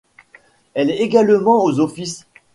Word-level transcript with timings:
Elle 0.73 0.89
est 0.89 0.97
également 1.01 1.63
aux 1.63 1.79
Offices. 1.79 2.25